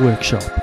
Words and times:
Workshop. 0.00 0.57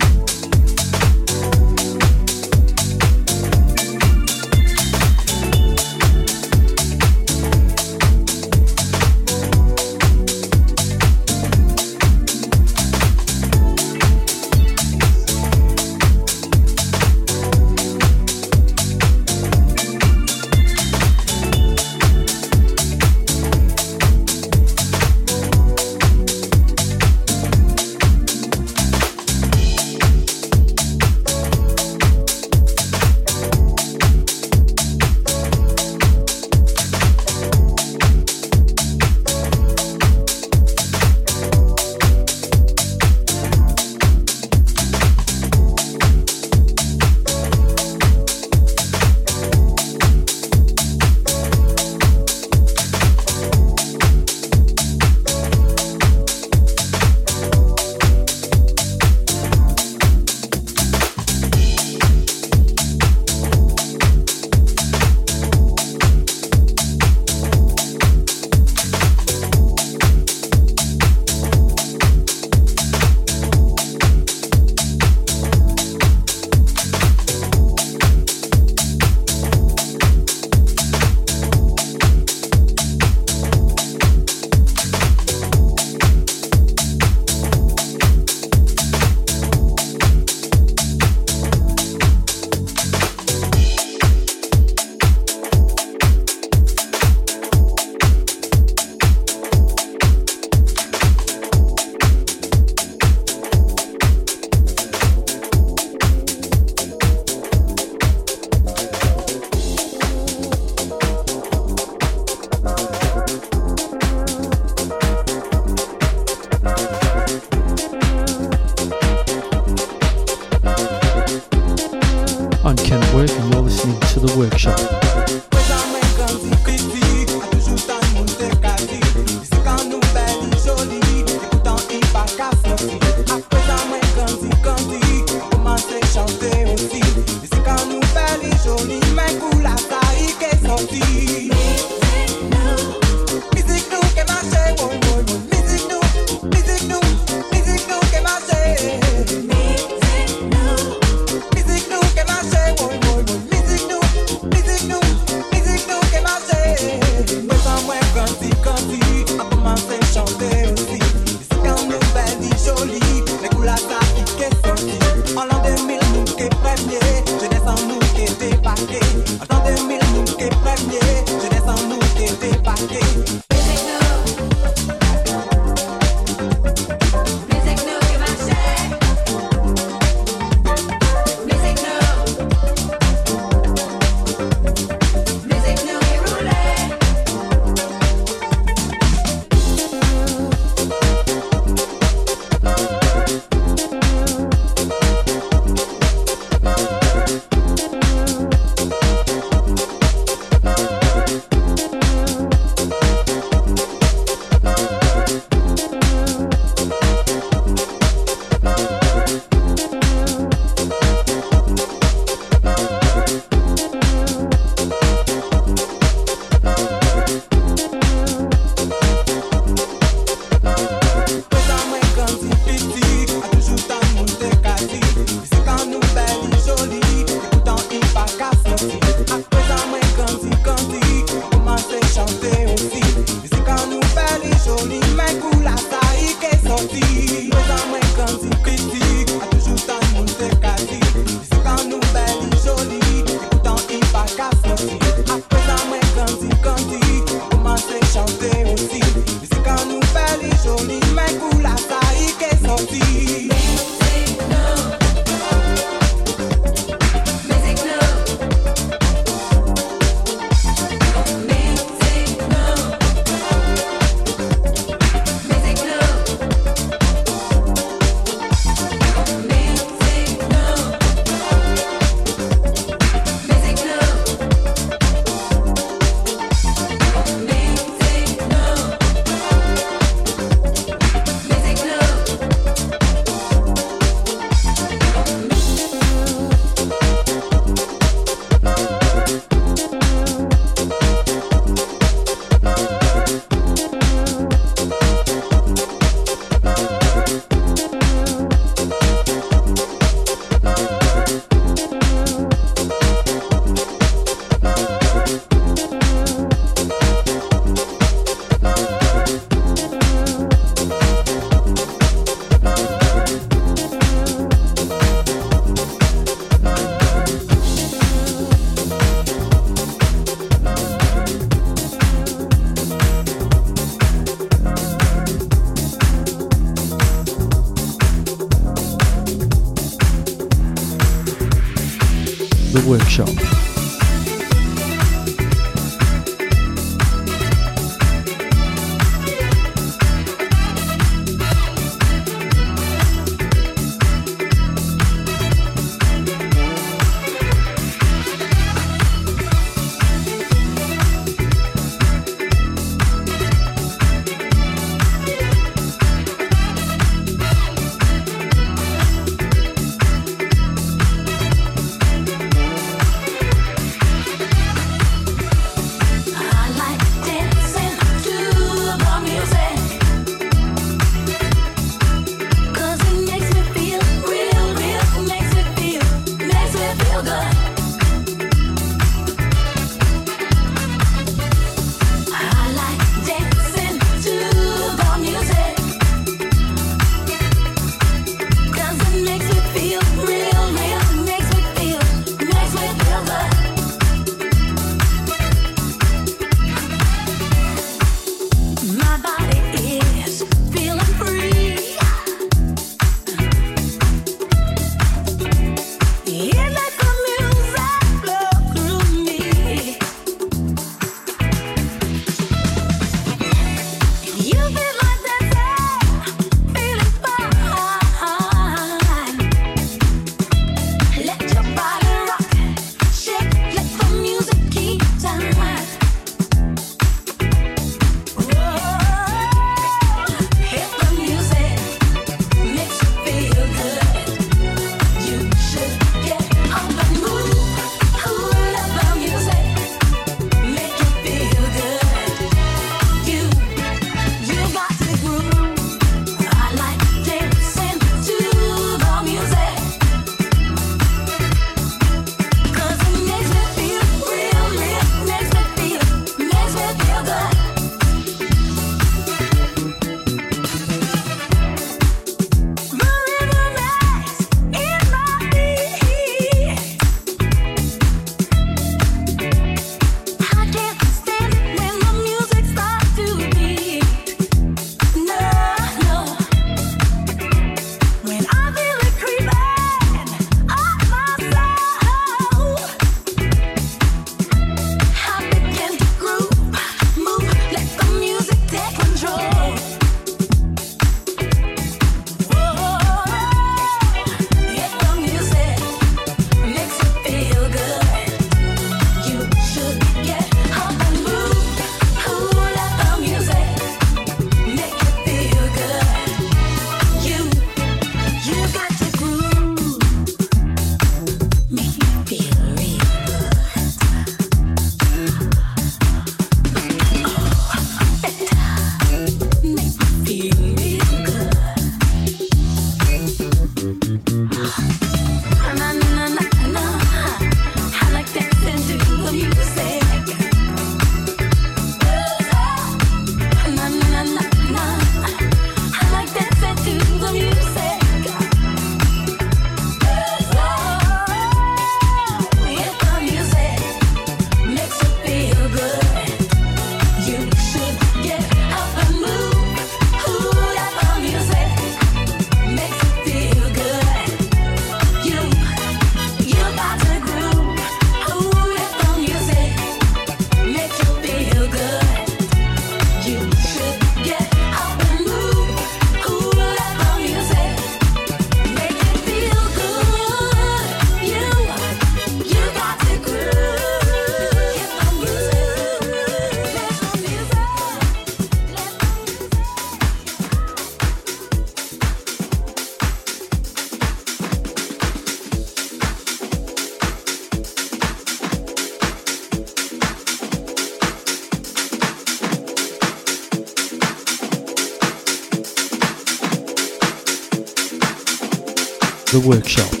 Workshop. 599.51 600.00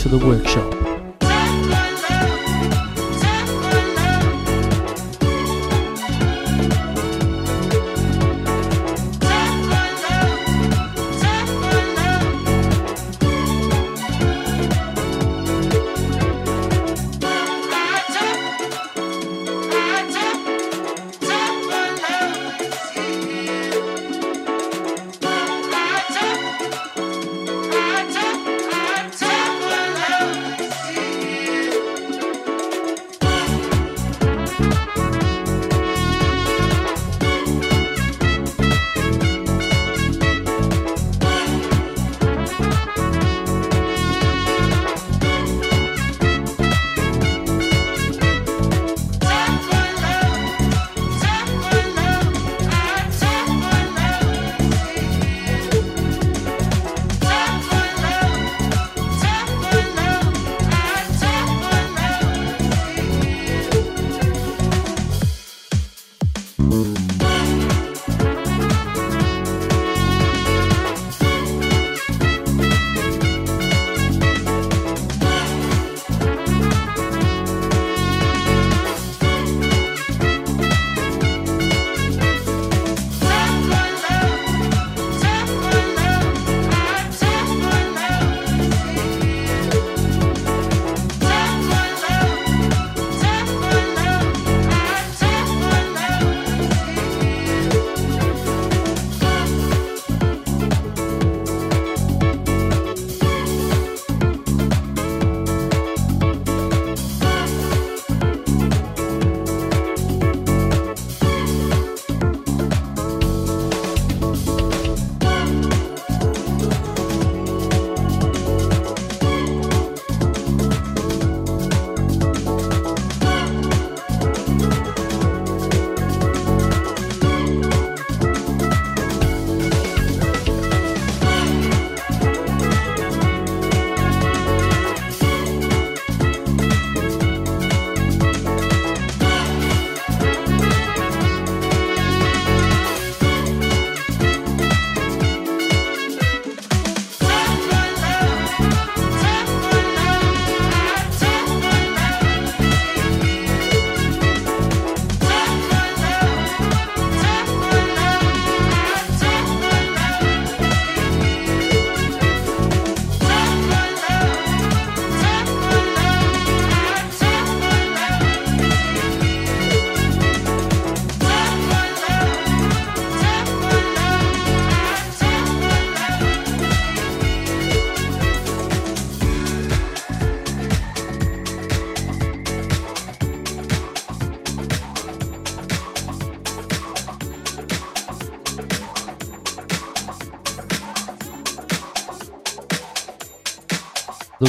To 0.00 0.08
The 0.08 0.39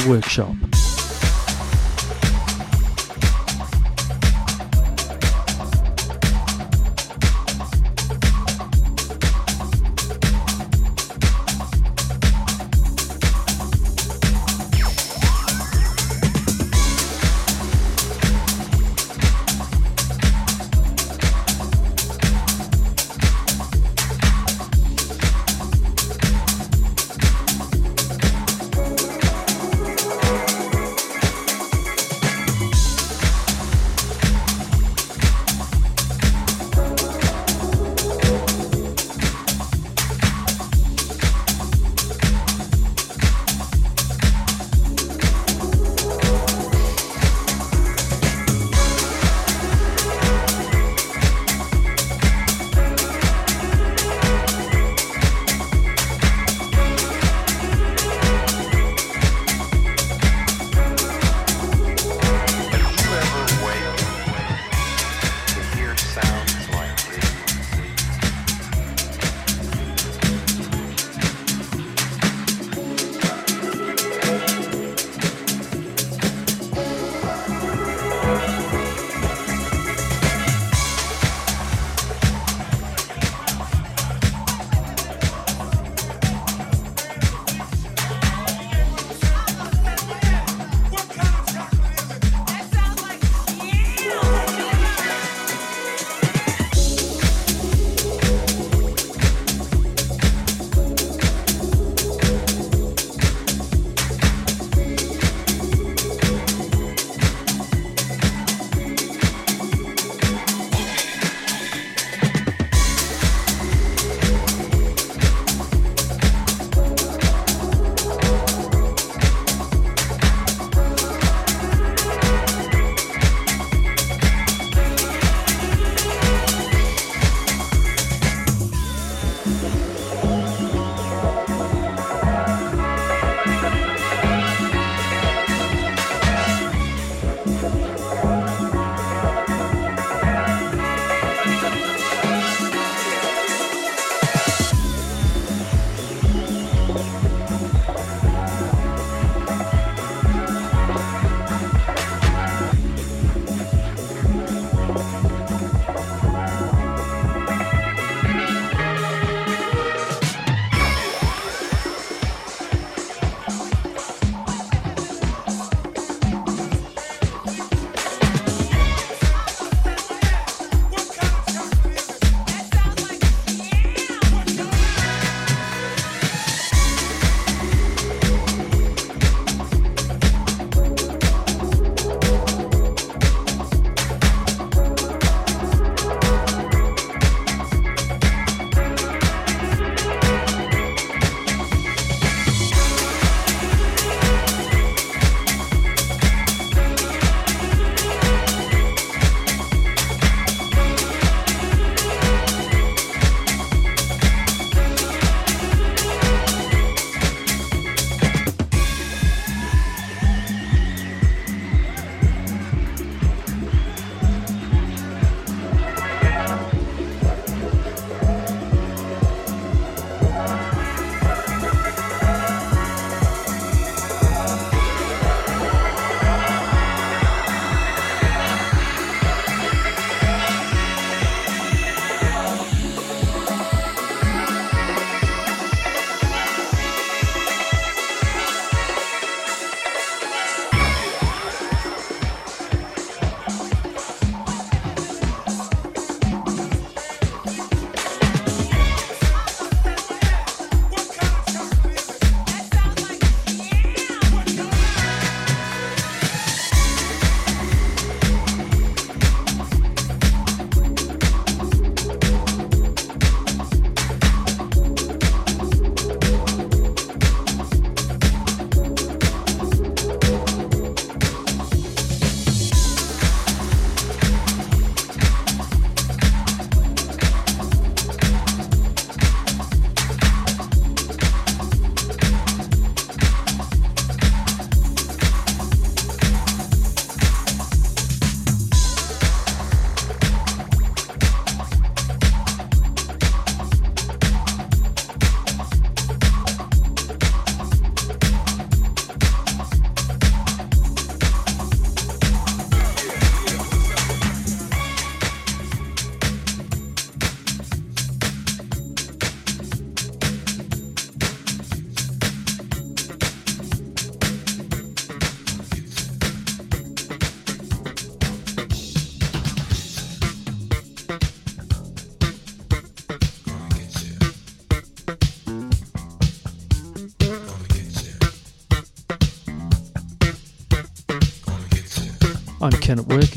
Workshop. 0.06 0.56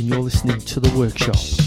And 0.05 0.13
you're 0.13 0.23
listening 0.23 0.59
to 0.59 0.79
The 0.79 0.99
Workshop. 0.99 1.64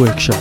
Workshop. 0.00 0.39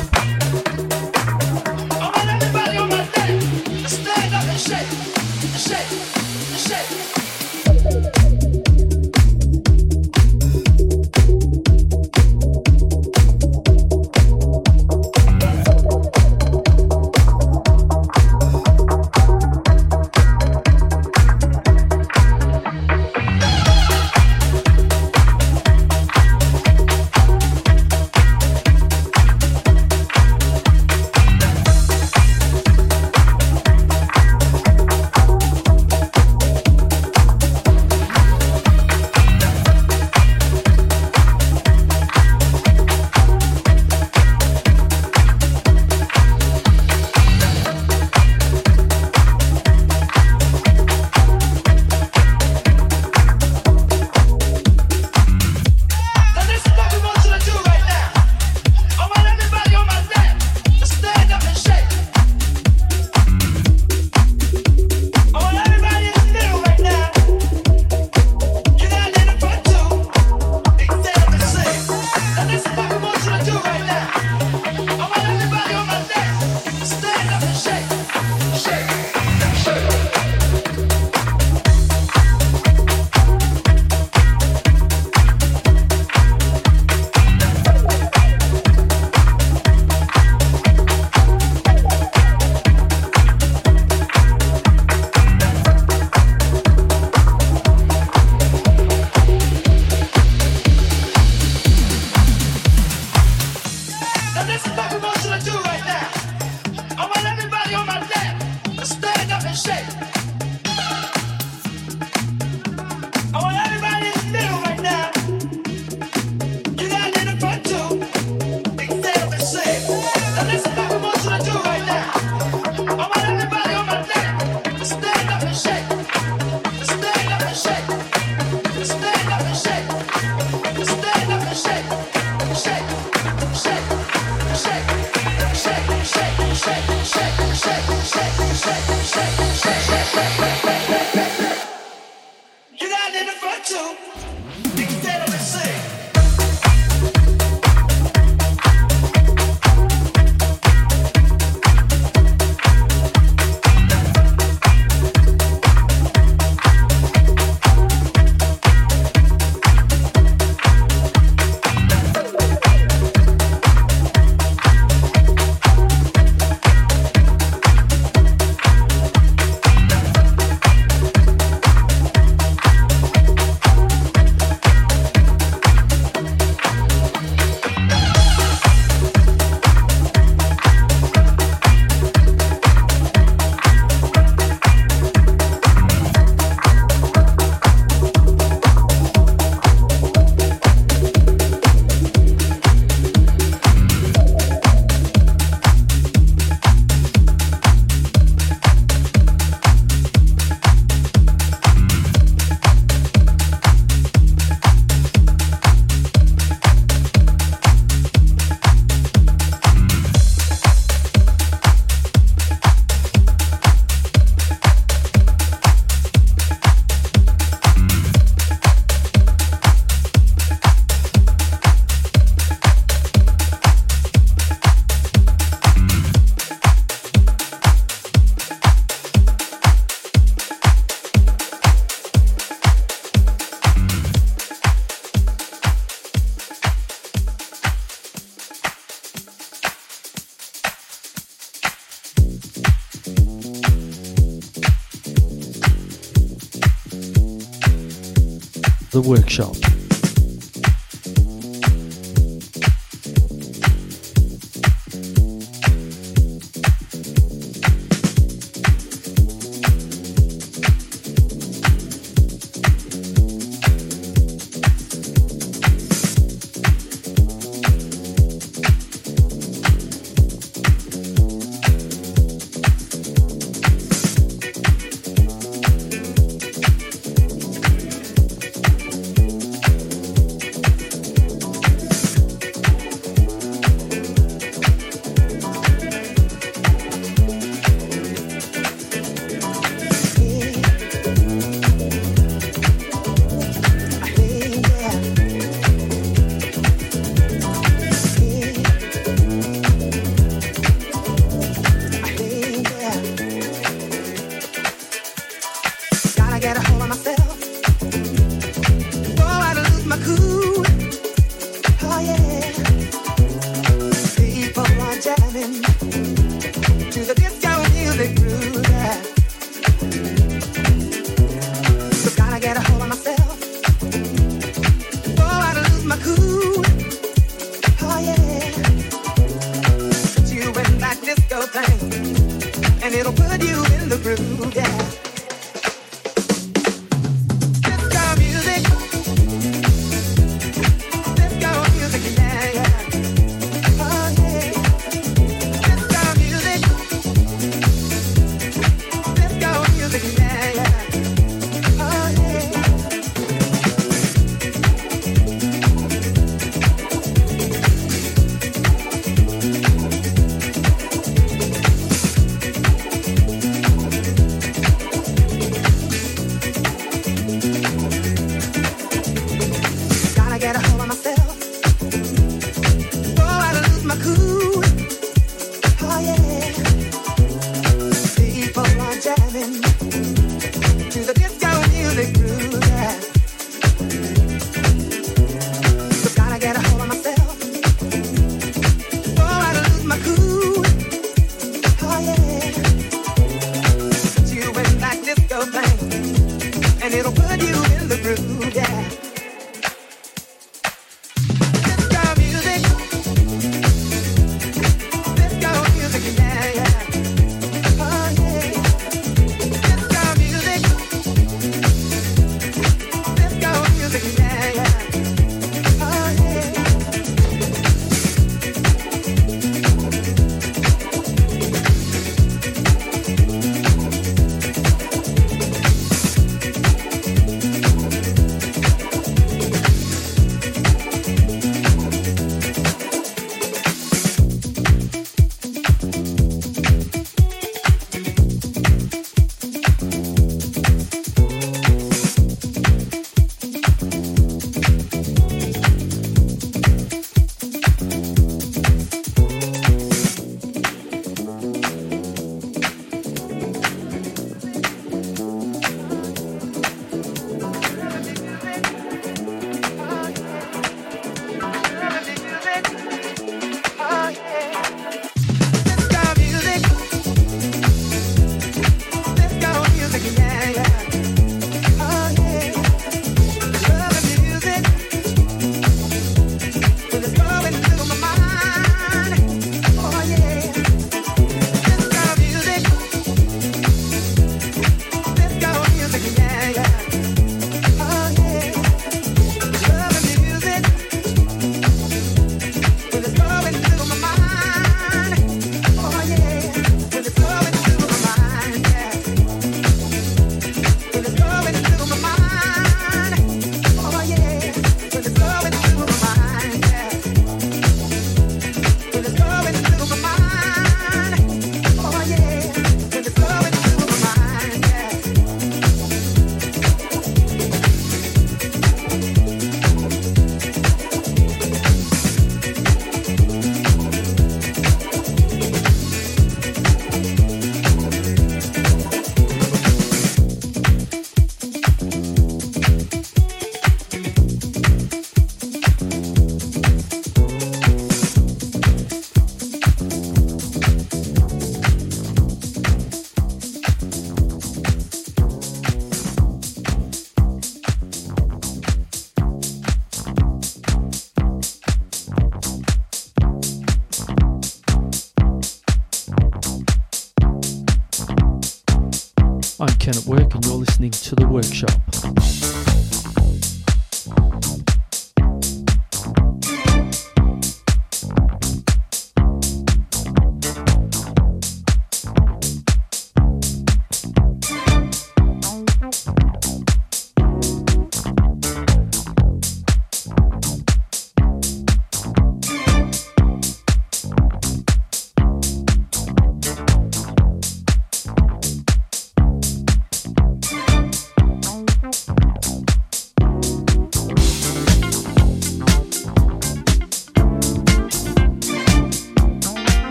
Workshop. 249.09 249.58